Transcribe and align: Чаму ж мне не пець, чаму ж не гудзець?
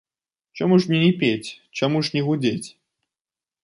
Чаму 0.59 0.79
ж 0.85 0.93
мне 0.93 0.99
не 1.05 1.11
пець, 1.25 1.49
чаму 1.81 1.97
ж 2.09 2.19
не 2.19 2.29
гудзець? 2.31 2.67